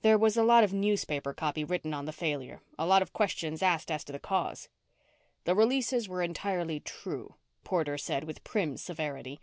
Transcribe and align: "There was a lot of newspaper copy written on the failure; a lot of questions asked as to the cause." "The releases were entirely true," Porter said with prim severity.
"There 0.00 0.16
was 0.16 0.38
a 0.38 0.42
lot 0.42 0.64
of 0.64 0.72
newspaper 0.72 1.34
copy 1.34 1.64
written 1.64 1.92
on 1.92 2.06
the 2.06 2.14
failure; 2.14 2.62
a 2.78 2.86
lot 2.86 3.02
of 3.02 3.12
questions 3.12 3.62
asked 3.62 3.90
as 3.90 4.02
to 4.04 4.12
the 4.12 4.18
cause." 4.18 4.70
"The 5.44 5.54
releases 5.54 6.08
were 6.08 6.22
entirely 6.22 6.80
true," 6.80 7.34
Porter 7.62 7.98
said 7.98 8.24
with 8.24 8.42
prim 8.42 8.78
severity. 8.78 9.38